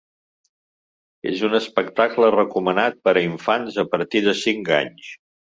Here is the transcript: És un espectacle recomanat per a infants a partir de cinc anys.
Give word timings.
És 1.31 1.43
un 1.49 1.57
espectacle 1.59 2.31
recomanat 2.37 2.99
per 3.09 3.13
a 3.13 3.23
infants 3.27 3.81
a 3.85 3.89
partir 3.95 4.27
de 4.31 4.37
cinc 4.45 4.77
anys. 4.83 5.17